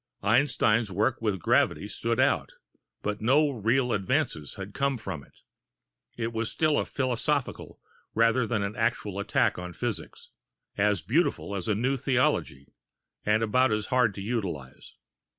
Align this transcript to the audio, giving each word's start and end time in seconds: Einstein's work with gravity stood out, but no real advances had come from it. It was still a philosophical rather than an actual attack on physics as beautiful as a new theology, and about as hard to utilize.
Einstein's 0.23 0.89
work 0.89 1.21
with 1.21 1.37
gravity 1.39 1.87
stood 1.87 2.19
out, 2.19 2.53
but 3.03 3.21
no 3.21 3.51
real 3.51 3.93
advances 3.93 4.55
had 4.55 4.73
come 4.73 4.97
from 4.97 5.23
it. 5.23 5.41
It 6.17 6.33
was 6.33 6.49
still 6.51 6.79
a 6.79 6.85
philosophical 6.87 7.79
rather 8.15 8.47
than 8.47 8.63
an 8.63 8.75
actual 8.75 9.19
attack 9.19 9.59
on 9.59 9.73
physics 9.73 10.31
as 10.75 11.03
beautiful 11.03 11.53
as 11.55 11.67
a 11.67 11.75
new 11.75 11.97
theology, 11.97 12.73
and 13.27 13.43
about 13.43 13.71
as 13.71 13.85
hard 13.93 14.15
to 14.15 14.21
utilize. 14.23 14.95